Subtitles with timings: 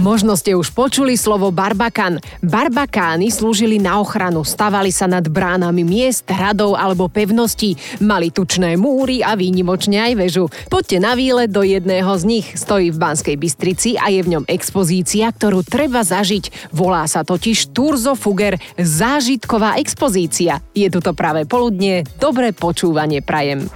[0.00, 2.24] Možno ste už počuli slovo barbakan.
[2.40, 9.20] Barbakány slúžili na ochranu, stavali sa nad bránami miest, hradov alebo pevností, mali tučné múry
[9.20, 10.48] a výnimočne aj väžu.
[10.72, 12.46] Poďte na výlet do jedného z nich.
[12.56, 16.72] Stojí v Banskej Bystrici a je v ňom expozícia, ktorú treba zažiť.
[16.72, 20.64] Volá sa totiž Turzo Fuger zážitková expozícia.
[20.72, 23.68] Je tu to práve poludne, dobré počúvanie prajem.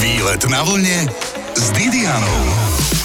[0.00, 1.04] Výlet na vlne
[1.52, 3.03] s Didianou.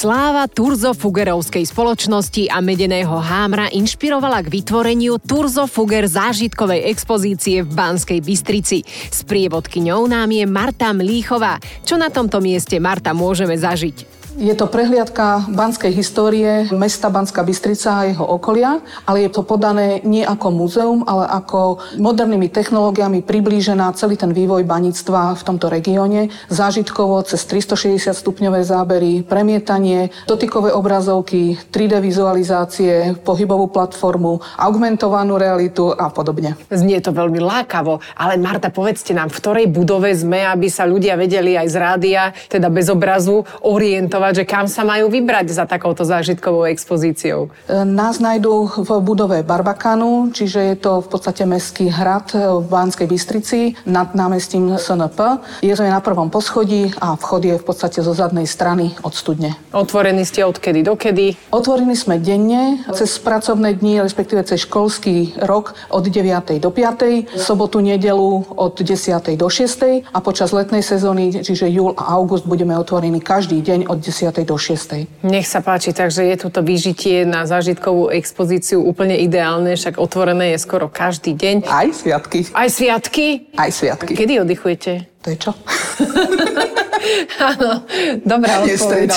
[0.00, 7.68] Sláva Turzo Fugerovskej spoločnosti a medeného hámra inšpirovala k vytvoreniu Turzo Fuger zážitkovej expozície v
[7.68, 8.80] Banskej Bystrici.
[8.88, 11.60] S prievodkyňou nám je Marta Mlíchová.
[11.84, 14.19] Čo na tomto mieste, Marta, môžeme zažiť?
[14.38, 20.06] Je to prehliadka banskej histórie mesta Banská Bystrica a jeho okolia, ale je to podané
[20.06, 26.30] nie ako múzeum, ale ako modernými technológiami priblížená celý ten vývoj baníctva v tomto regióne.
[26.46, 36.06] Zážitkovo cez 360 stupňové zábery, premietanie, dotykové obrazovky, 3D vizualizácie, pohybovú platformu, augmentovanú realitu a
[36.06, 36.54] podobne.
[36.70, 41.18] Znie to veľmi lákavo, ale Marta, povedzte nám, v ktorej budove sme, aby sa ľudia
[41.18, 46.06] vedeli aj z rádia, teda bez obrazu, orientovať že kam sa majú vybrať za takouto
[46.06, 47.50] zážitkovou expozíciou?
[47.66, 53.06] E, nás nájdú v budove Barbakanu, čiže je to v podstate mestský hrad v Banskej
[53.08, 55.40] Bystrici nad námestím SNP.
[55.64, 59.56] Je to na prvom poschodí a vchod je v podstate zo zadnej strany od studne.
[59.72, 61.34] Otvorení ste odkedy dokedy?
[61.50, 66.60] Otvorení sme denne, cez pracovné dni, respektíve cez školský rok od 9.
[66.60, 67.38] do 5.
[67.38, 69.38] sobotu, nedelu od 10.
[69.38, 70.04] do 6.
[70.04, 74.34] a počas letnej sezóny, čiže júl a august, budeme otvorení každý deň od 10 10.
[74.42, 75.22] do 6.
[75.22, 80.58] Nech sa páči, takže je toto vyžitie na zážitkovú expozíciu úplne ideálne, však otvorené je
[80.58, 81.70] skoro každý deň.
[81.70, 82.50] Aj sviatky.
[82.50, 83.54] Aj sviatky?
[83.54, 84.12] Aj sviatky.
[84.18, 85.06] Kedy oddychujete?
[85.22, 85.52] To je čo?
[87.40, 87.84] Áno,
[88.24, 89.10] dobrá odpoveď.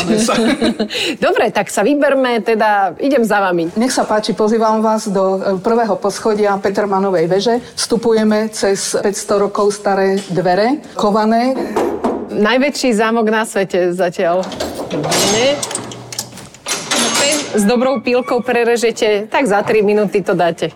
[1.25, 3.71] Dobre, tak sa vyberme, teda idem za vami.
[3.75, 7.55] Nech sa páči, pozývam vás do e, prvého poschodia Petermanovej veže.
[7.75, 11.55] Vstupujeme cez 500 rokov staré dvere, kované.
[12.33, 14.41] Najväčší zámok na svete zatiaľ.
[14.93, 15.57] Výborne.
[17.53, 20.69] S dobrou pílkou prerežete, tak za 3 minúty to dáte.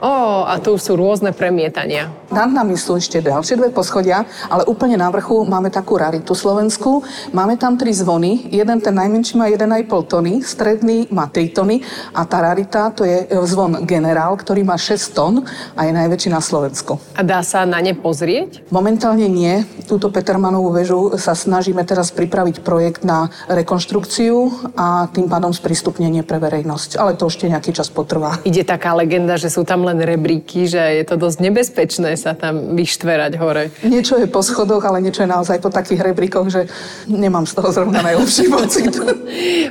[0.00, 2.08] Ó, a tu sú rôzne premietania.
[2.32, 7.04] Nad nami sú ešte ďalšie dve poschodia, ale úplne na vrchu máme takú raritu Slovensku.
[7.28, 8.48] Máme tam tri zvony.
[8.48, 11.84] Jeden ten najmenší má 1,5 tony, stredný má 3 tony
[12.16, 15.44] a tá rarita to je zvon Generál, ktorý má 6 tón
[15.76, 16.96] a je najväčší na Slovensku.
[17.12, 18.64] A dá sa na ne pozrieť?
[18.72, 19.68] Momentálne nie.
[19.84, 26.40] Túto Petermanovú väžu sa snažíme teraz pripraviť projekt na rekonštrukciu a tým pádom sprístupnenie pre
[26.40, 26.96] verejnosť.
[26.96, 28.40] Ale to ešte nejaký čas potrvá.
[28.48, 32.78] Ide taká legenda, že sú tam len rebríky, že je to dosť nebezpečné sa tam
[32.78, 33.74] vyštverať hore.
[33.82, 36.70] Niečo je po schodoch, ale niečo je naozaj po takých rebríkoch, že
[37.10, 38.94] nemám z toho zrovna najlepší pocit.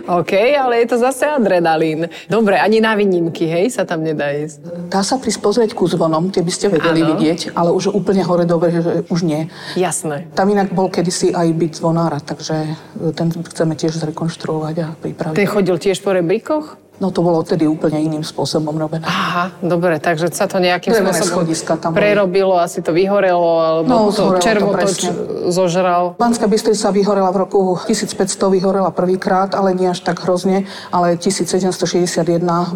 [0.04, 2.12] OK, ale je to zase adrenalín.
[2.28, 4.92] Dobre, ani na výnimky, hej, sa tam nedá ísť.
[4.92, 7.16] Dá sa prísť pozrieť ku zvonom, tie by ste vedeli ano.
[7.16, 9.48] vidieť, ale už úplne hore dobre, že už nie.
[9.80, 10.28] Jasné.
[10.36, 12.76] Tam inak bol kedysi aj byt zvonára, takže
[13.16, 15.38] ten chceme tiež zrekonštruovať a pripraviť.
[15.40, 16.91] Ten chodil tiež po rebríkoch?
[17.02, 19.02] No to bolo vtedy úplne iným spôsobom robené.
[19.10, 21.50] Aha, dobre, takže sa to nejakým Drevené spôsobom
[21.82, 22.62] tam prerobilo, boli.
[22.62, 25.10] asi to vyhorelo, alebo no, to červotoč
[25.50, 26.14] zožral.
[26.22, 32.22] Banská Bystrica vyhorela v roku 1500, vyhorela prvýkrát, ale nie až tak hrozne, ale 1761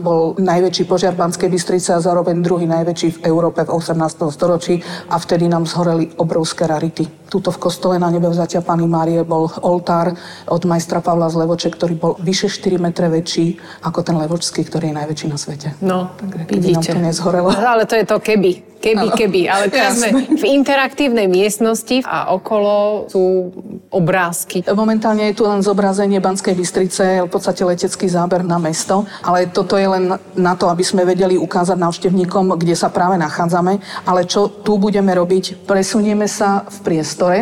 [0.02, 4.34] bol najväčší požiar Banskej Bystrice a zároveň druhý najväčší v Európe v 18.
[4.34, 7.06] storočí a vtedy nám zhoreli obrovské rarity.
[7.26, 10.14] Tuto v kostole na nebevzatia Pany Márie bol oltár
[10.46, 14.94] od majstra Pavla z Levoče, ktorý bol vyše 4 metre väčší ako ten Levočský, ktorý
[14.94, 15.74] je najväčší na svete.
[15.82, 16.74] No, Takže vidíte.
[16.74, 17.50] nám to nezhorelo.
[17.50, 18.75] Ale to je to keby.
[18.82, 19.18] Keby, ano.
[19.18, 19.42] keby.
[19.50, 23.50] Ale teraz sme v interaktívnej miestnosti a okolo sú
[23.90, 24.62] obrázky.
[24.68, 29.80] Momentálne je tu len zobrazenie Banskej Bystrice, v podstate letecký záber na mesto, ale toto
[29.80, 33.80] je len na to, aby sme vedeli ukázať návštevníkom, kde sa práve nachádzame.
[34.06, 35.66] Ale čo tu budeme robiť?
[35.66, 37.38] Presunieme sa v priestore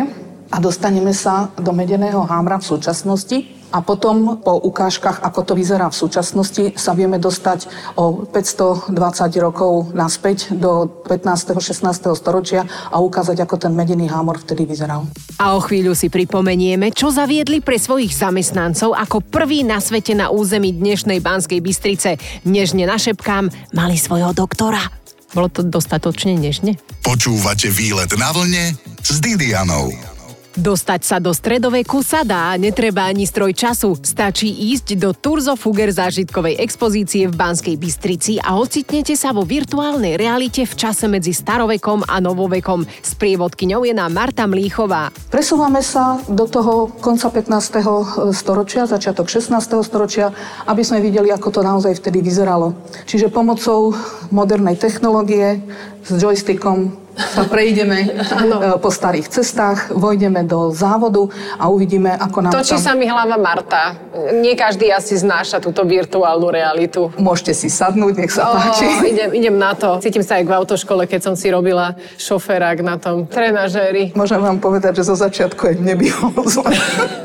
[0.48, 5.90] a dostaneme sa do medeného hámra v súčasnosti a potom po ukážkach, ako to vyzerá
[5.90, 7.66] v súčasnosti, sa vieme dostať
[7.98, 8.94] o 520
[9.42, 11.58] rokov naspäť do 15.
[11.58, 11.82] 16.
[12.14, 12.62] storočia
[12.94, 15.10] a ukázať, ako ten medený hámor vtedy vyzeral.
[15.42, 20.30] A o chvíľu si pripomenieme, čo zaviedli pre svojich zamestnancov ako prvý na svete na
[20.30, 22.14] území dnešnej Banskej Bystrice.
[22.46, 24.86] Nežne našepkám, mali svojho doktora.
[25.34, 26.78] Bolo to dostatočne nežne?
[27.02, 30.13] Počúvate výlet na vlne s Didianou.
[30.54, 33.98] Dostať sa do stredoveku sa dá, netreba ani stroj času.
[33.98, 40.14] Stačí ísť do Turzo Fuger zážitkovej expozície v Banskej Bystrici a ocitnete sa vo virtuálnej
[40.14, 42.86] realite v čase medzi starovekom a novovekom.
[42.86, 45.10] S prievodkyňou je nám Marta Mlíchová.
[45.26, 48.30] Presúvame sa do toho konca 15.
[48.30, 49.58] storočia, začiatok 16.
[49.82, 50.30] storočia,
[50.70, 52.78] aby sme videli, ako to naozaj vtedy vyzeralo.
[53.10, 53.90] Čiže pomocou
[54.30, 55.66] modernej technológie
[56.06, 58.56] s joystickom sa prejdeme ano.
[58.60, 62.82] E, po starých cestách, vojdeme do závodu a uvidíme, ako nám Točí tam...
[62.82, 63.94] sa mi hlava Marta.
[64.42, 67.10] Nie každý asi znáša túto virtuálnu realitu.
[67.18, 68.86] Môžete si sadnúť, nech sa oh, páči.
[69.10, 69.98] Idem, idem na to.
[70.02, 74.14] Cítim sa aj v autoškole, keď som si robila šoferák na tom trenažéri.
[74.18, 76.72] Môžem vám povedať, že zo začiatku aj mne bývalo zle.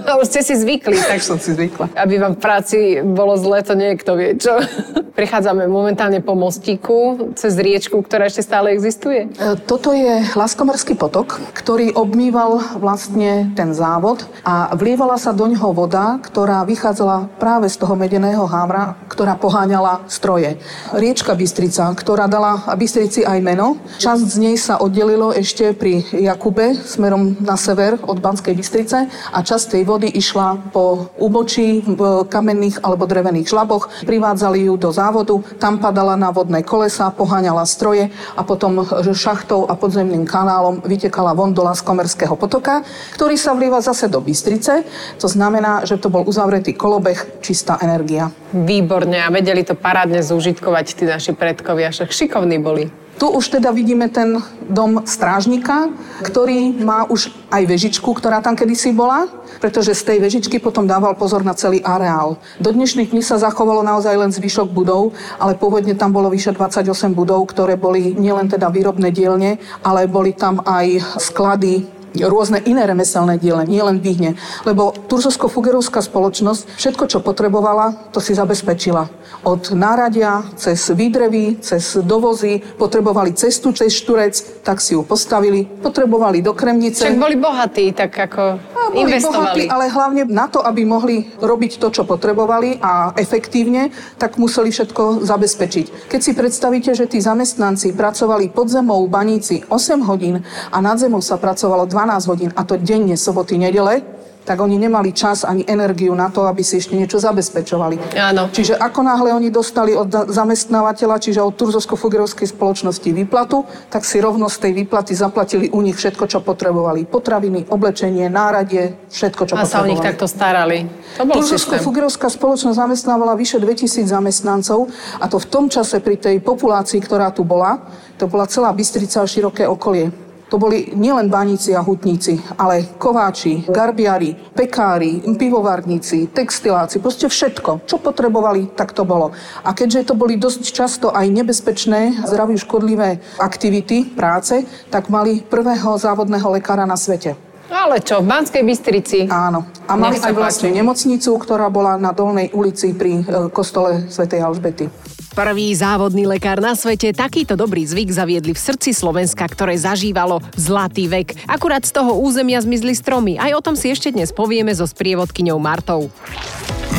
[0.09, 0.97] No, už ste si zvykli.
[0.97, 1.94] Tak som si zvykla.
[1.94, 4.57] Aby vám v práci bolo zle, to niekto vie, čo?
[5.19, 9.30] Prichádzame momentálne po mostíku cez riečku, ktorá ešte stále existuje.
[9.30, 15.47] E, to toto je Laskomorský potok, ktorý obmýval vlastne ten závod a vlievala sa do
[15.47, 20.59] ňoho voda, ktorá vychádzala práve z toho medeného hávra, ktorá poháňala stroje.
[20.91, 23.79] Riečka Bystrica, ktorá dala Bystrici aj meno.
[24.03, 29.39] Časť z nej sa oddelilo ešte pri Jakube smerom na sever od Banskej Bystrice a
[29.39, 33.87] časť tej vody išla po úbočí v kamenných alebo drevených žlaboch.
[34.03, 38.83] Privádzali ju do závodu, tam padala na vodné kolesa, poháňala stroje a potom
[39.15, 42.81] šachtou a podzemným kanálom vytekala von do Laskomerského potoka,
[43.13, 44.81] ktorý sa vlieva zase do Bystrice.
[45.21, 48.33] To znamená, že to bol uzavretý kolobeh, čistá energia.
[48.50, 52.89] Výborne a vedeli to parádne zúžitkovať tí naši predkovia, však šikovní boli.
[53.19, 54.39] Tu už teda vidíme ten
[54.71, 55.92] dom strážnika,
[56.24, 59.27] ktorý má už aj vežičku, ktorá tam kedysi bola,
[59.60, 62.39] pretože z tej vežičky potom dával pozor na celý areál.
[62.63, 67.12] Do dnešných dní sa zachovalo naozaj len zvyšok budov, ale pôvodne tam bolo vyše 28
[67.12, 73.38] budov, ktoré boli nielen teda výrobné dielne, ale boli tam aj sklady, rôzne iné remeselné
[73.38, 74.39] diele, nie len výhne.
[74.65, 79.09] Lebo Turzosko-Fugerovská spoločnosť všetko, čo potrebovala, to si zabezpečila.
[79.45, 86.41] Od náradia, cez výdrevy, cez dovozy, potrebovali cestu cez Šturec, tak si ju postavili, potrebovali
[86.41, 87.06] do Kremnice.
[87.06, 89.39] Však boli bohatí, tak ako boli investovali.
[89.39, 94.69] Bohatí, ale hlavne na to, aby mohli robiť to, čo potrebovali a efektívne, tak museli
[94.74, 96.12] všetko zabezpečiť.
[96.12, 101.24] Keď si predstavíte, že tí zamestnanci pracovali pod zemou baníci 8 hodín a nad zemou
[101.24, 104.19] sa pracovalo 12 hodín, a to denne, soboty, nedele,
[104.50, 108.18] tak oni nemali čas ani energiu na to, aby si ešte niečo zabezpečovali.
[108.18, 108.50] Áno.
[108.50, 113.62] Čiže ako náhle oni dostali od zamestnávateľa, čiže od Turzosko-Fugerovskej spoločnosti výplatu,
[113.94, 117.06] tak si rovno z tej výplaty zaplatili u nich všetko, čo potrebovali.
[117.06, 119.69] Potraviny, oblečenie, náradie, všetko, čo a potrebovali.
[119.69, 120.90] A sa o nich takto starali.
[121.22, 124.90] To bol Turzosko-Fugerovská spoločnosť zamestnávala vyše 2000 zamestnancov
[125.22, 127.86] a to v tom čase pri tej populácii, ktorá tu bola,
[128.18, 130.28] to bola celá Bystrica a široké okolie.
[130.50, 137.86] To boli nielen baníci a hutníci, ale kováči, garbiari, pekári, pivovarníci, textiláci, proste všetko.
[137.86, 139.30] Čo potrebovali, tak to bolo.
[139.62, 145.94] A keďže to boli dosť často aj nebezpečné, zdraví škodlivé aktivity, práce, tak mali prvého
[146.01, 147.38] závodného lekára na svete.
[147.69, 149.19] Ale čo, v Banskej Bystrici?
[149.30, 149.69] Áno.
[149.86, 153.24] A mali aj vlastne nemocnicu, ktorá bola na Dolnej ulici pri e,
[153.54, 154.90] kostole svätej Alžbety.
[155.33, 161.05] Prvý závodný lekár na svete takýto dobrý zvyk zaviedli v srdci Slovenska, ktoré zažívalo zlatý
[161.05, 161.45] vek.
[161.45, 163.37] Akurát z toho územia zmizli stromy.
[163.37, 166.09] Aj o tom si ešte dnes povieme so sprievodkyňou Martou.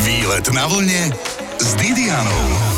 [0.06, 1.10] Výlet na vlne
[1.58, 2.69] s Didianou.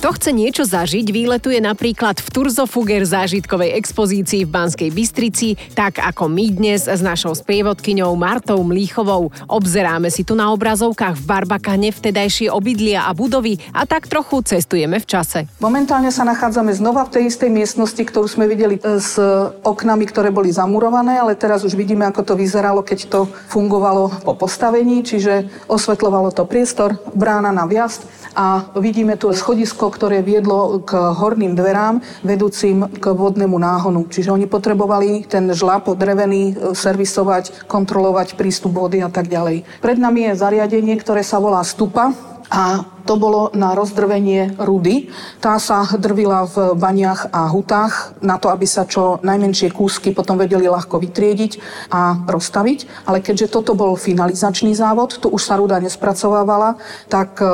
[0.00, 6.00] Kto chce niečo zažiť, výletuje napríklad v Turzo Fuger zážitkovej expozícii v Banskej Bystrici, tak
[6.00, 9.28] ako my dnes s našou sprievodkyňou Martou Mlíchovou.
[9.44, 14.96] Obzeráme si tu na obrazovkách v Barbakane vtedajšie obydlia a budovy a tak trochu cestujeme
[14.96, 15.44] v čase.
[15.60, 19.20] Momentálne sa nachádzame znova v tej istej miestnosti, ktorú sme videli e, s
[19.60, 23.20] oknami, ktoré boli zamurované, ale teraz už vidíme, ako to vyzeralo, keď to
[23.52, 30.22] fungovalo po postavení, čiže osvetľovalo to priestor, brána na vjazd a vidíme tu schodisko, ktoré
[30.22, 34.06] viedlo k horným dverám, vedúcim k vodnému náhonu.
[34.06, 39.66] Čiže oni potrebovali ten žlap drevený e, servisovať, kontrolovať prístup vody a tak ďalej.
[39.82, 42.14] Pred nami je zariadenie, ktoré sa volá stupa
[42.50, 45.10] a to bolo na rozdrvenie rudy.
[45.38, 50.36] Tá sa drvila v baniach a hutách na to, aby sa čo najmenšie kúsky potom
[50.36, 51.52] vedeli ľahko vytriediť
[51.90, 53.08] a rozstaviť.
[53.08, 56.76] Ale keďže toto bol finalizačný závod, tu už sa ruda nespracovávala,
[57.08, 57.46] tak e,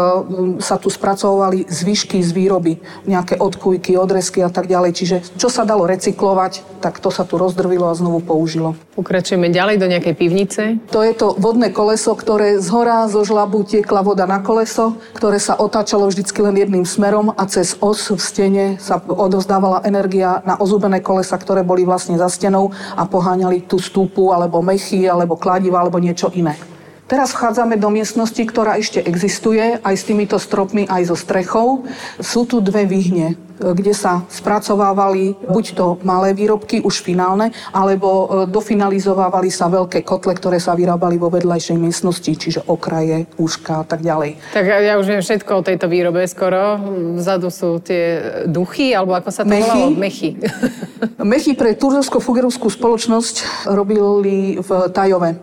[0.62, 4.91] sa tu spracovali zvyšky z výroby, nejaké odkujky, odresky a tak ďalej.
[4.97, 8.79] Čiže čo sa dalo recyklovať, tak to sa tu rozdrvilo a znovu použilo.
[8.95, 10.62] Pokračujeme ďalej do nejakej pivnice.
[10.93, 15.36] To je to vodné koleso, ktoré z hora zo žlabu tiekla voda na koleso, ktoré
[15.37, 20.40] ktoré sa otáčalo vždycky len jedným smerom a cez os v stene sa odovzdávala energia
[20.49, 25.37] na ozubené kolesa, ktoré boli vlastne za stenou a poháňali tú stúpu alebo mechy alebo
[25.37, 26.57] kladiva alebo niečo iné.
[27.05, 31.85] Teraz vchádzame do miestnosti, ktorá ešte existuje, aj s týmito stropmi, aj so strechou.
[32.16, 38.27] Sú tu dve výhne kde sa spracovávali buď to malé výrobky, už finálne, alebo e,
[38.51, 44.05] dofinalizovávali sa veľké kotle, ktoré sa vyrábali vo vedľajšej miestnosti, čiže okraje, úška a tak
[44.05, 44.37] ďalej.
[44.53, 46.77] Tak ja už viem všetko o tejto výrobe skoro.
[47.17, 49.65] Vzadu sú tie duchy, alebo ako sa to Mechy.
[49.65, 49.87] volalo?
[49.97, 50.31] Mechy.
[51.33, 55.31] Mechy pre Turzovsko-Fugerovskú spoločnosť robili v Tajove.
[55.33, 55.37] E,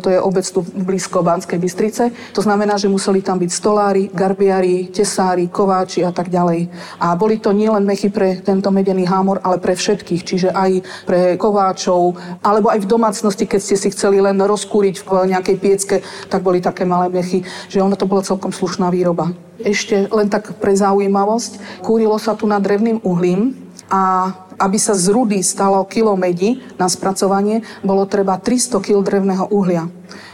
[0.00, 2.10] to je obec tu blízko Banskej Bystrice.
[2.32, 6.70] To znamená, že museli tam byť stolári, garbiari, tesári, kováči a tak ďalej.
[7.02, 10.86] A boli to nie len mechy pre tento medený hámor, ale pre všetkých, čiže aj
[11.02, 12.14] pre kováčov,
[12.46, 15.96] alebo aj v domácnosti, keď ste si chceli len rozkúriť v nejakej piecke,
[16.30, 19.34] tak boli také malé mechy, že ono to bola celkom slušná výroba.
[19.58, 23.58] Ešte len tak pre zaujímavosť, kúrilo sa tu na drevným uhlím
[23.90, 29.50] a aby sa z rudy stalo kilo medi na spracovanie, bolo treba 300 kg drevného
[29.54, 29.86] uhlia.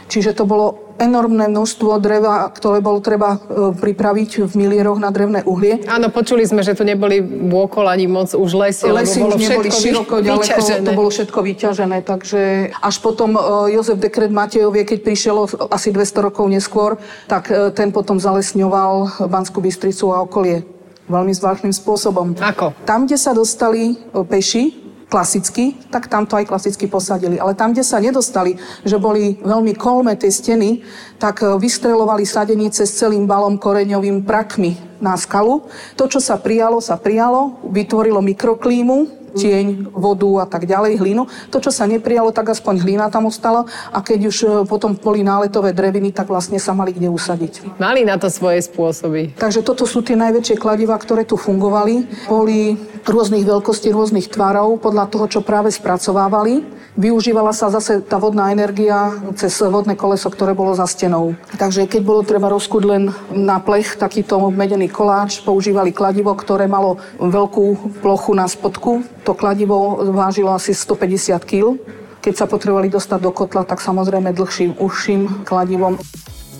[0.09, 3.39] Čiže to bolo enormné množstvo dreva, ktoré bolo treba e,
[3.75, 5.83] pripraviť v milieroch na drevné uhlie.
[5.91, 9.69] Áno, počuli sme, že tu neboli vôkol ani moc už lesy, lesy lebo bolo neboli
[9.69, 10.85] všetko široko, ďaleko, vyťažené.
[10.87, 12.41] to bolo všetko vyťažené, takže
[12.79, 13.41] až potom e,
[13.75, 15.35] Jozef Dekret Matejovie, keď prišiel
[15.67, 16.95] asi 200 rokov neskôr,
[17.27, 20.63] tak e, ten potom zalesňoval Banskú Bystricu a okolie
[21.11, 22.33] veľmi zvláštnym spôsobom.
[22.39, 22.73] Ako?
[22.87, 24.84] Tam, kde sa dostali peši,
[25.15, 27.39] klasicky, tak tam to aj klasicky posadili.
[27.39, 30.83] Ale tam, kde sa nedostali, že boli veľmi kolme tie steny,
[31.15, 35.63] tak e, vystrelovali sadenice s celým balom koreňovým prakmi na skalu.
[35.95, 41.27] To, čo sa prijalo, sa prijalo, vytvorilo mikroklímu, tieň, vodu a tak ďalej, hlinu.
[41.51, 45.21] To, čo sa neprijalo, tak aspoň hlina tam ostala a keď už e, potom boli
[45.21, 47.77] náletové dreviny, tak vlastne sa mali kde usadiť.
[47.77, 49.35] Mali na to svoje spôsoby.
[49.35, 52.27] Takže toto sú tie najväčšie kladiva, ktoré tu fungovali.
[52.31, 56.65] Boli rôznych veľkostí, rôznych tvarov podľa toho, čo práve spracovávali.
[56.95, 61.35] Využívala sa zase tá vodná energia cez vodné koleso, ktoré bolo za stenou.
[61.59, 66.95] Takže keď bolo treba rozkúť len na plech takýto medený koláč, používali kladivo, ktoré malo
[67.19, 69.03] veľkú plochu na spodku.
[69.25, 71.81] To kladivo vážilo asi 150 kg.
[72.21, 75.97] Keď sa potrebovali dostať do kotla, tak samozrejme dlhším, užším kladivom.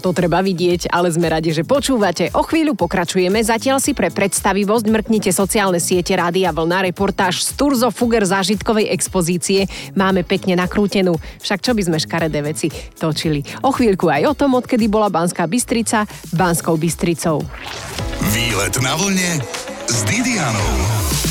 [0.05, 2.29] To treba vidieť, ale sme radi, že počúvate.
[2.38, 7.89] O chvíľu pokračujeme, zatiaľ si pre predstavivosť mrknite sociálne siete Rádia Vlna, reportáž z Turzo
[7.89, 9.65] Fuger zážitkovej expozície.
[9.98, 12.69] Máme pekne nakrútenú, však čo by sme škaredé veci
[13.01, 13.41] točili.
[13.65, 17.41] O chvíľku aj o tom, odkedy bola Banská Bystrica Banskou Bystricou.
[18.29, 19.41] Výlet na vlne
[19.89, 21.25] s Didianou.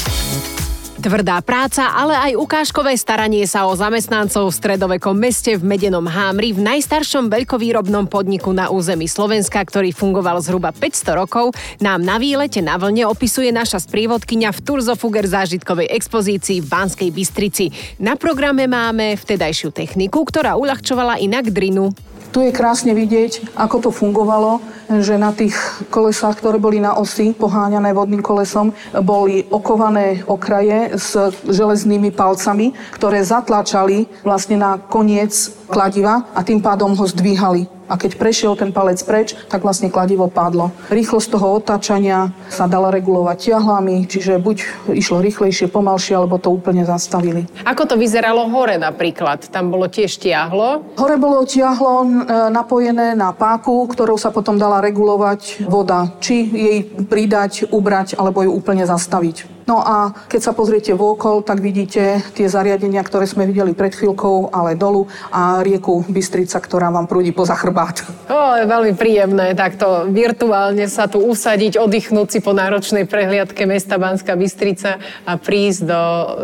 [1.05, 6.57] Tvrdá práca, ale aj ukážkové staranie sa o zamestnancov v stredovekom meste v Medenom Hámri
[6.57, 11.53] v najstaršom veľkovýrobnom podniku na území Slovenska, ktorý fungoval zhruba 500 rokov,
[11.85, 17.69] nám na výlete na vlne opisuje naša sprievodkynia v Turzofuger zážitkovej expozícii v Banskej Bystrici.
[18.01, 21.93] Na programe máme vtedajšiu techniku, ktorá uľahčovala inak drinu.
[22.35, 24.59] Tu je krásne vidieť, ako to fungovalo,
[24.91, 25.55] že na tých
[25.87, 28.75] kolesách, ktoré boli na osi, poháňané vodným kolesom,
[29.07, 31.15] boli okované okraje s
[31.47, 35.31] železnými palcami, ktoré zatlačali vlastne na koniec
[35.71, 37.74] kladiva a tým pádom ho zdvíhali.
[37.89, 40.73] A keď prešiel ten palec preč, tak vlastne kladivo padlo.
[40.89, 44.57] Rýchlosť toho otáčania sa dala regulovať ťahlami, čiže buď
[44.97, 47.45] išlo rýchlejšie, pomalšie, alebo to úplne zastavili.
[47.69, 49.49] Ako to vyzeralo hore napríklad?
[49.53, 50.97] Tam bolo tiež tiahlo?
[50.97, 52.09] Hore bolo tiahlo e,
[52.51, 56.09] napojené na páku, ktorou sa potom dala regulovať voda.
[56.19, 59.54] Či jej pridať, ubrať, alebo ju úplne zastaviť.
[59.65, 64.53] No a keď sa pozriete vôkol, tak vidíte tie zariadenia, ktoré sme videli pred chvíľkou,
[64.53, 68.05] ale dolu a rieku Bystrica, ktorá vám prúdi poza chrbát.
[68.29, 73.97] O, je veľmi príjemné takto virtuálne sa tu usadiť, oddychnúť si po náročnej prehliadke mesta
[73.97, 76.03] Banská Bystrica a prísť do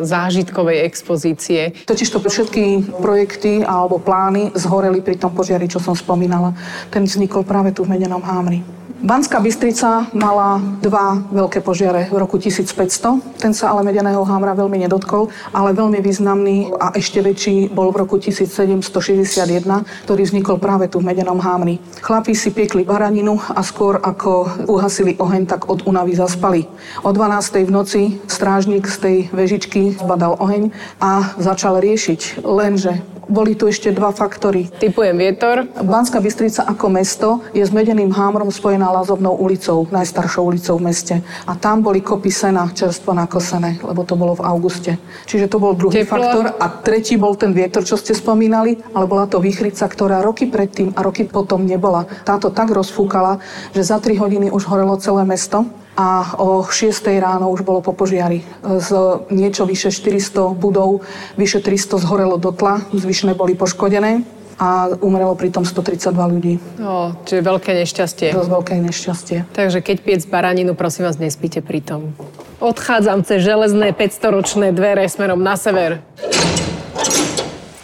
[0.08, 1.76] zážitkovej expozície.
[1.84, 6.56] Totiž to všetky projekty alebo plány zhoreli pri tom požiari, čo som spomínala.
[6.88, 8.80] Ten vznikol práve tu v Medenom Hámri.
[9.00, 13.09] Banská Bystrica mala dva veľké požiare v roku 1500.
[13.40, 18.06] Ten sa ale medeného hámra veľmi nedotkol, ale veľmi významný a ešte väčší bol v
[18.06, 19.66] roku 1761,
[20.06, 21.82] ktorý vznikol práve tu v medenom hámri.
[22.04, 26.68] Chlapí si piekli baraninu a skôr ako uhasili oheň, tak od únavy zaspali.
[27.02, 27.66] O 12.
[27.66, 32.44] v noci strážnik z tej vežičky zbadal oheň a začal riešiť.
[32.44, 34.66] Lenže boli tu ešte dva faktory.
[34.82, 35.64] Typujem vietor.
[35.80, 41.14] Banská Bystrica ako mesto je s Medeným hámrom spojená Lazovnou ulicou, najstaršou ulicou v meste.
[41.46, 44.98] A tam boli kopy sena čerstvo nakosené, lebo to bolo v auguste.
[45.30, 46.18] Čiže to bol druhý Teplo.
[46.18, 46.44] faktor.
[46.58, 50.92] A tretí bol ten vietor, čo ste spomínali, ale bola to výchrica, ktorá roky predtým
[50.98, 52.10] a roky potom nebola.
[52.26, 53.38] Táto tak rozfúkala,
[53.70, 57.92] že za 3 hodiny už horelo celé mesto a o 6 ráno už bolo po
[57.92, 58.46] požiari.
[58.62, 58.90] Z
[59.30, 61.02] niečo vyše 400 budov,
[61.34, 64.22] vyše 300 zhorelo do tla, zvyšné boli poškodené
[64.60, 66.54] a umrelo pritom 132 ľudí.
[66.76, 68.28] O, čiže veľké nešťastie.
[68.36, 69.38] Dosť veľké nešťastie.
[69.56, 72.12] Takže keď piec baraninu, prosím vás, nespíte pri tom.
[72.60, 76.04] Odchádzam cez železné 500-ročné dvere smerom na sever.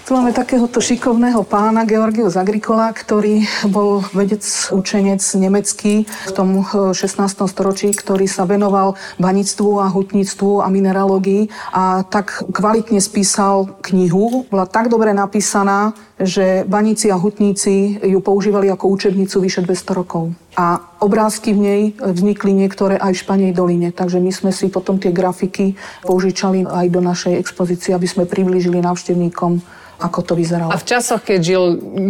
[0.07, 6.95] Tu máme takéhoto šikovného pána Georgius Agricola, ktorý bol vedec, učenec nemecký v tom eh,
[6.95, 7.27] 16.
[7.51, 14.47] storočí, ktorý sa venoval banictvu a hutníctvu a mineralógii a tak kvalitne spísal knihu.
[14.47, 15.91] Bola tak dobre napísaná,
[16.23, 20.31] že baníci a hutníci ju používali ako učebnicu vyše 200 rokov.
[20.55, 25.03] A obrázky v nej vznikli niektoré aj v Španej doline, takže my sme si potom
[25.03, 25.75] tie grafiky
[26.07, 30.69] použičali aj do našej expozície, aby sme priblížili návštevníkom ako to vyzeralo.
[30.69, 31.63] A v časoch, keď žil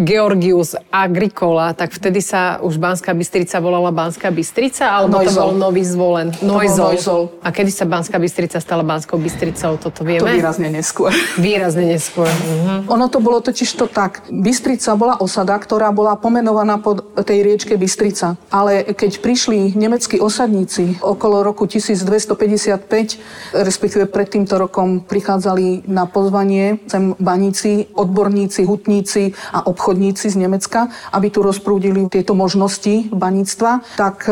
[0.03, 5.43] Georgius Agricola, tak vtedy sa už Banská Bystrica volala Banská Bystrica, alebo to Neuzol.
[5.43, 6.27] bol nový zvolen?
[6.39, 7.23] bol Neuzol.
[7.41, 10.27] A kedy sa Banská Bystrica stala Banskou Bystricou, toto To vieme?
[10.33, 11.15] výrazne neskôr.
[11.39, 12.27] Výrazne neskôr.
[12.27, 12.89] Mhm.
[12.89, 14.27] Ono to bolo totiž to tak.
[14.29, 18.35] Bystrica bola osada, ktorá bola pomenovaná pod tej riečke Bystrica.
[18.51, 26.81] Ale keď prišli nemeckí osadníci okolo roku 1255, respektíve pred týmto rokom prichádzali na pozvanie
[26.87, 34.31] sem baníci, odborníci, hutníci a obchodníci z Nemecka, aby tu rozprúdili tieto možnosti baníctva, tak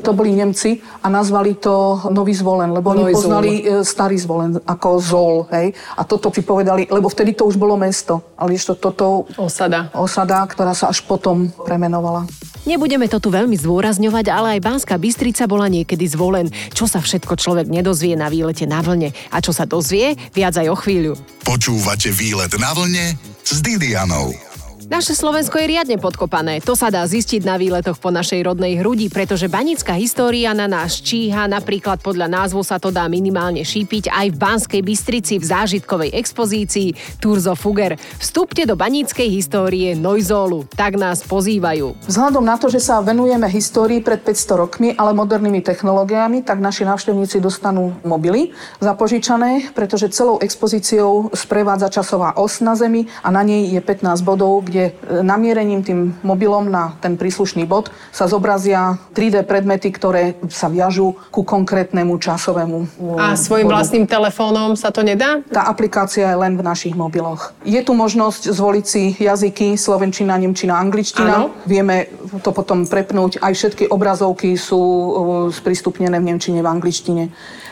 [0.00, 4.88] to boli Nemci a nazvali to Nový zvolen, lebo oni poznali e, starý zvolen ako
[4.96, 5.76] zol, hej.
[5.98, 9.92] A toto si povedali, lebo vtedy to už bolo mesto, ale ešte toto Osada.
[9.92, 12.24] osada, ktorá sa až potom premenovala.
[12.62, 16.46] Nebudeme to tu veľmi zdôrazňovať, ale aj Banská Bystrica bola niekedy zvolen.
[16.70, 20.70] Čo sa všetko človek nedozvie na výlete na vlne a čo sa dozvie, viac aj
[20.70, 21.18] o chvíľu.
[21.42, 24.51] Počúvate výlet na vlne s Didianou.
[24.92, 26.60] Naše Slovensko je riadne podkopané.
[26.68, 31.00] To sa dá zistiť na výletoch po našej rodnej hrudi, pretože banická história na nás
[31.00, 36.12] číha, napríklad podľa názvu sa to dá minimálne šípiť aj v Banskej Bystrici v zážitkovej
[36.12, 36.92] expozícii
[37.24, 37.96] Turzo Fuger.
[38.20, 41.96] Vstupte do baníckej histórie Noizólu, tak nás pozývajú.
[42.04, 46.84] Vzhľadom na to, že sa venujeme histórii pred 500 rokmi, ale modernými technológiami, tak naši
[46.84, 48.52] návštevníci dostanú mobily
[48.84, 54.68] zapožičané, pretože celou expozíciou sprevádza časová os na Zemi a na nej je 15 bodov,
[54.68, 60.66] kde e, namierením tým mobilom na ten príslušný bod sa zobrazia 3D predmety, ktoré sa
[60.66, 62.78] viažú ku konkrétnemu časovému
[63.20, 63.78] A e, svojim bodu.
[63.78, 65.38] vlastným telefónom sa to nedá?
[65.52, 67.54] Tá aplikácia je len v našich mobiloch.
[67.62, 71.46] Je tu možnosť zvoliť si jazyky slovenčina, nemčina, angličtina.
[71.46, 71.54] Áno.
[71.68, 73.42] Vieme to potom prepnúť.
[73.44, 75.12] Aj všetky obrazovky sú uh,
[75.52, 77.24] sprístupnené v nemčine, v angličtine.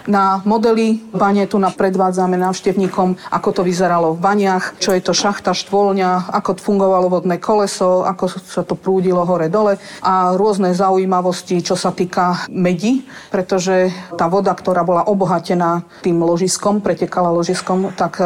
[0.08, 5.52] Na modeli bane tu predvádzame návštevníkom, ako to vyzeralo v baniach, čo je to šachta,
[5.52, 11.92] štvolňa, ako fungovalo vodné koleso, ako sa to prúdilo hore-dole a rôzne zaujímavosti, čo sa
[11.92, 18.24] týka medi, pretože tá voda, ktorá bola obohatená tým ložiskom, pretekala ložiskom, tak e,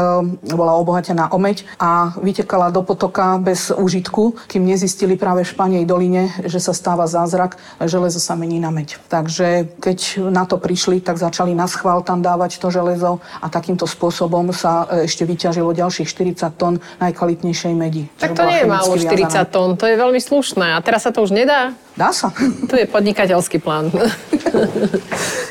[0.55, 5.85] bola obohatená o meď a vytekala do potoka bez užitku, kým nezistili práve v Španej
[5.85, 9.00] doline, že sa stáva zázrak, železo sa mení na meď.
[9.08, 13.88] Takže keď na to prišli, tak začali na schvál tam dávať to železo a takýmto
[13.88, 18.08] spôsobom sa e, ešte vyťažilo ďalších 40 tón najkvalitnejšej medi.
[18.18, 19.44] Tak to nie je málo, chemicky 40 viazaná.
[19.48, 20.66] tón, to je veľmi slušné.
[20.74, 21.72] A teraz sa to už nedá?
[21.94, 22.34] Dá sa.
[22.68, 23.90] Tu je podnikateľský plán.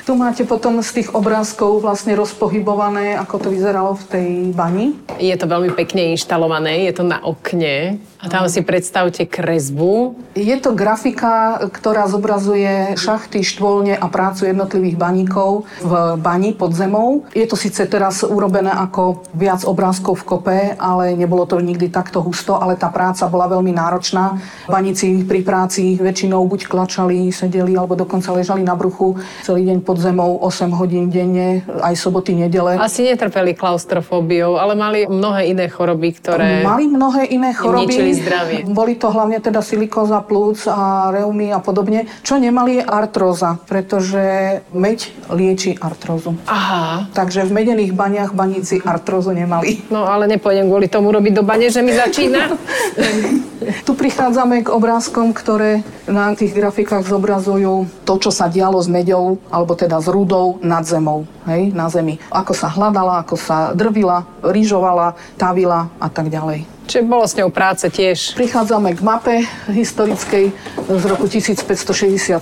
[0.03, 4.99] Tu máte potom z tých obrázkov vlastne rozpohybované, ako to vyzeralo v tej bani.
[5.15, 8.03] Je to veľmi pekne inštalované, je to na okne.
[8.23, 10.15] A tam si predstavte kresbu.
[10.31, 17.27] Je to grafika, ktorá zobrazuje šachty, štvolne a prácu jednotlivých baníkov v bani pod zemou.
[17.35, 22.23] Je to síce teraz urobené ako viac obrázkov v kope, ale nebolo to nikdy takto
[22.23, 24.39] husto, ale tá práca bola veľmi náročná.
[24.71, 29.99] Baníci pri práci väčšinou buď klačali, sedeli, alebo dokonca ležali na bruchu celý deň pod
[29.99, 32.79] zemou, 8 hodín denne, aj soboty, nedele.
[32.79, 36.63] Asi netrpeli klaustrofóbiou, ale mali mnohé iné choroby, ktoré...
[36.63, 38.12] Mali mnohé iné choroby.
[38.17, 38.57] Zdravie.
[38.79, 42.05] Boli to hlavne teda silikóza plúc a reumy a podobne.
[42.21, 46.37] Čo nemali je artróza, pretože meď lieči artrózu.
[46.49, 47.09] Aha.
[47.13, 49.85] Takže v medených baniach baníci artrózu nemali.
[49.89, 52.49] No ale nepôjdem kvôli tomu robiť do bane, že mi začína.
[53.87, 59.39] Tu prichádzame k obrázkom, ktoré na tých grafikách zobrazujú to, čo sa dialo s meďou,
[59.47, 62.19] alebo teda s rudou nad zemou, hej, na zemi.
[62.27, 66.67] Ako sa hľadala, ako sa drvila, rýžovala, tavila a tak ďalej.
[66.83, 68.35] Čiže bolo s ňou práce tiež.
[68.35, 69.35] Prichádzame k mape
[69.71, 70.51] historickej
[70.83, 72.35] z roku 1567,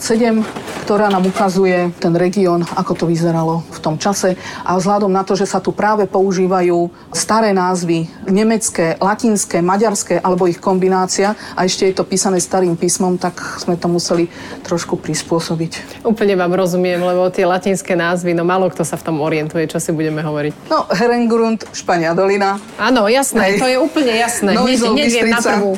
[0.81, 4.33] ktorá nám ukazuje ten región, ako to vyzeralo v tom čase.
[4.65, 10.49] A vzhľadom na to, že sa tu práve používajú staré názvy, nemecké, latinské, maďarské alebo
[10.49, 14.25] ich kombinácia a ešte je to písané starým písmom, tak sme to museli
[14.65, 16.01] trošku prispôsobiť.
[16.01, 19.77] Úplne vám rozumiem, lebo tie latinské názvy, no málo kto sa v tom orientuje, čo
[19.77, 20.65] si budeme hovoriť.
[20.65, 22.57] No, Herengrund, Špania dolina.
[22.81, 23.59] Áno, jasné, Hej.
[23.61, 24.30] to je úplne jasné.
[24.39, 24.63] No,
[24.95, 25.75] Neviem na prvú.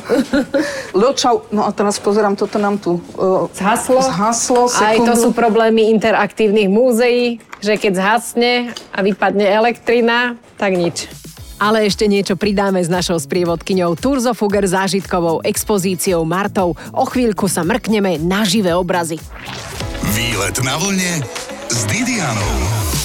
[1.02, 3.98] Ločau, no a teraz pozerám, toto nám tu uh, zhaslo.
[3.98, 8.52] zhaslo Aj to sú problémy interaktívnych múzeí, že keď zhasne
[8.94, 11.10] a vypadne elektrina, tak nič.
[11.58, 16.74] Ale ešte niečo pridáme s našou sprievodkyňou Turzo Fugger zážitkovou expozíciou Martou.
[16.90, 19.22] O chvíľku sa mrkneme na živé obrazy.
[20.12, 21.22] Výlet na vlne
[21.70, 23.03] s Didianou.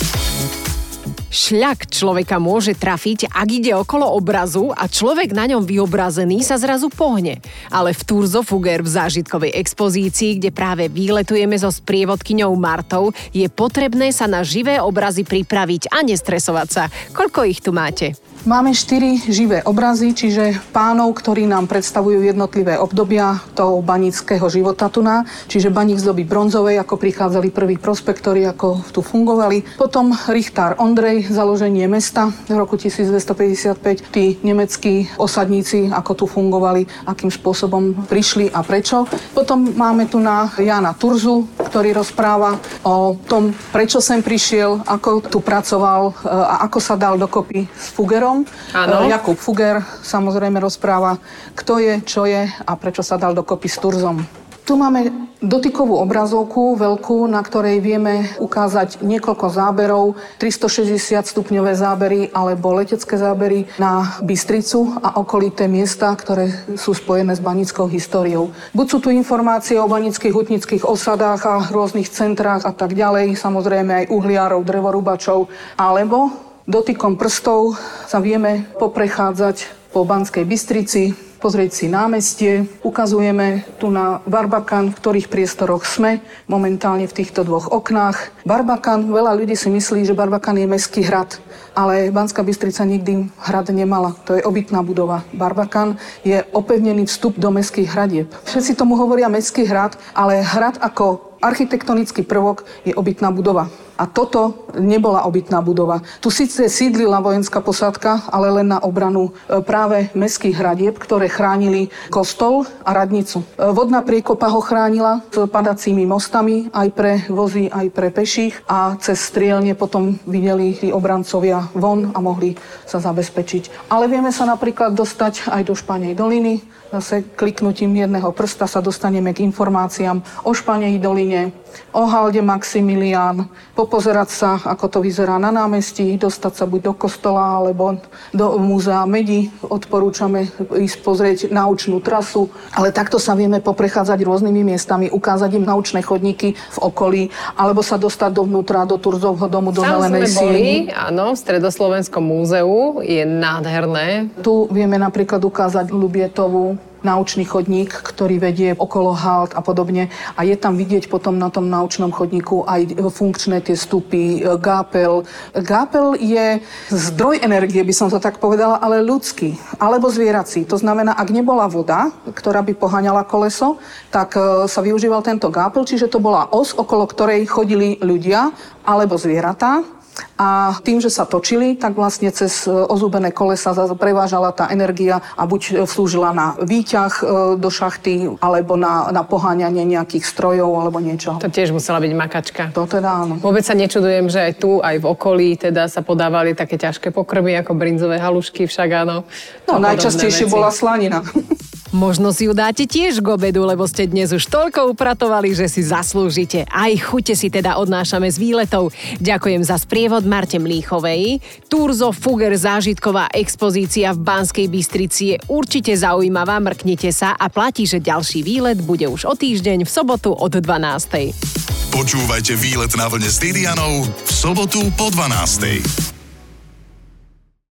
[1.30, 6.90] Šľak človeka môže trafiť, ak ide okolo obrazu a človek na ňom vyobrazený sa zrazu
[6.90, 7.38] pohne.
[7.70, 14.10] Ale v Turzo Fuger v zážitkovej expozícii, kde práve výletujeme so sprievodkyňou Martou, je potrebné
[14.10, 16.84] sa na živé obrazy pripraviť a nestresovať sa.
[17.14, 18.18] Koľko ich tu máte?
[18.48, 25.04] Máme štyri živé obrazy, čiže pánov, ktorí nám predstavujú jednotlivé obdobia toho banického života tu
[25.04, 25.28] na.
[25.52, 29.76] Čiže baník z doby bronzovej, ako prichádzali prví prospektori, ako tu fungovali.
[29.76, 34.08] Potom Richtár Ondrej, založenie mesta v roku 1255.
[34.08, 39.04] Tí nemeckí osadníci, ako tu fungovali, akým spôsobom prišli a prečo.
[39.36, 42.56] Potom máme tu na Jana Turzu, ktorý rozpráva
[42.88, 47.92] o tom, prečo sem prišiel, ako tu pracoval e, a ako sa dal dokopy s
[47.92, 48.46] Fugerom Fugerom.
[48.74, 49.06] Ano.
[49.06, 51.18] E, Jakub Fuger samozrejme rozpráva,
[51.58, 54.22] kto je, čo je a prečo sa dal dokopy s Turzom.
[54.70, 55.10] Tu máme
[55.42, 63.66] dotykovú obrazovku veľkú, na ktorej vieme ukázať niekoľko záberov, 360 stupňové zábery alebo letecké zábery
[63.82, 68.54] na Bystricu a okolité miesta, ktoré sú spojené s banickou históriou.
[68.78, 74.06] Buď sú tu informácie o banických hutnických osadách a rôznych centrách a tak ďalej, samozrejme
[74.06, 75.50] aj uhliárov, drevorubačov,
[75.82, 82.70] alebo Dotykom prstov sa vieme poprechádzať po Banskej Bystrici, pozrieť si námestie.
[82.86, 88.46] Ukazujeme tu na Barbakan, v ktorých priestoroch sme, momentálne v týchto dvoch oknách.
[88.46, 91.42] Barbakan, veľa ľudí si myslí, že Barbakan je mestský hrad,
[91.74, 94.14] ale Banská Bystrica nikdy hrad nemala.
[94.30, 95.26] To je obytná budova.
[95.34, 98.30] Barbakan je opevnený vstup do mestských hradieb.
[98.46, 103.74] Všetci tomu hovoria mestský hrad, ale hrad ako architektonický prvok je obytná budova.
[104.00, 106.00] A toto nebola obytná budova.
[106.24, 111.92] Tu síce sídlila vojenská posádka, ale len na obranu e, práve mestských hradieb, ktoré chránili
[112.08, 113.44] kostol a radnicu.
[113.44, 118.96] E, vodná priekopa ho chránila s padacími mostami aj pre vozy, aj pre peších a
[119.04, 122.56] cez strielne potom videli tí obrancovia von a mohli
[122.88, 123.92] sa zabezpečiť.
[123.92, 129.30] Ale vieme sa napríklad dostať aj do Španej doliny, Zase kliknutím jedného prsta sa dostaneme
[129.30, 131.54] k informáciám o Španej doline,
[131.94, 137.58] o Halde Maximilián, popozerať sa, ako to vyzerá na námestí, dostať sa buď do kostola
[137.58, 137.98] alebo
[138.36, 139.50] do múzea Medi.
[139.64, 146.04] Odporúčame ísť pozrieť naučnú trasu, ale takto sa vieme poprechádzať rôznymi miestami, ukázať im naučné
[146.04, 147.24] chodníky v okolí,
[147.56, 150.66] alebo sa dostať dovnútra do Turzovho domu, do Zelenej síly.
[150.92, 154.30] Áno, v Stredoslovenskom múzeu je nádherné.
[154.44, 160.12] Tu vieme napríklad ukázať Lubietovu naučný chodník, ktorý vedie okolo halt a podobne.
[160.36, 165.24] A je tam vidieť potom na tom naučnom chodníku aj funkčné tie stupy, e, gápel.
[165.54, 166.60] Gápel je
[166.92, 170.66] zdroj energie, by som to tak povedala, ale ľudský, alebo zvierací.
[170.68, 173.78] To znamená, ak nebola voda, ktorá by poháňala koleso,
[174.10, 178.52] tak e, sa využíval tento gápel, čiže to bola os, okolo ktorej chodili ľudia
[178.84, 179.99] alebo zvieratá
[180.40, 185.44] a tým, že sa točili, tak vlastne cez e, ozúbené kolesa prevážala tá energia a
[185.44, 187.24] buď e, slúžila na výťah e,
[187.60, 191.38] do šachty, alebo na, na poháňanie nejakých strojov alebo niečo.
[191.44, 192.64] To tiež musela byť makačka.
[192.74, 193.36] To teda áno.
[193.40, 197.60] Vôbec sa nečudujem, že aj tu, aj v okolí teda sa podávali také ťažké pokrmy
[197.60, 199.28] ako brinzové halušky, však áno.
[199.68, 201.22] No najčastejšie bola slanina.
[201.90, 205.82] Možno si ju dáte tiež k obedu, lebo ste dnes už toľko upratovali, že si
[205.82, 206.70] zaslúžite.
[206.70, 208.94] Aj chute si teda odnášame z výletov.
[209.18, 211.42] Ďakujem za sprievod Marte Mlíchovej.
[211.66, 217.98] Turzo Fuger zážitková expozícia v Banskej Bystrici je určite zaujímavá, mrknite sa a platí, že
[217.98, 221.90] ďalší výlet bude už o týždeň v sobotu od 12.
[221.90, 226.19] Počúvajte výlet na vlne s Didianou v sobotu po 12.